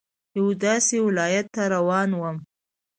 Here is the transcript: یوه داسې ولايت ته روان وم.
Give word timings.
یوه 0.37 0.53
داسې 0.65 0.95
ولايت 1.07 1.47
ته 1.55 1.63
روان 1.73 2.09
وم. 2.15 2.37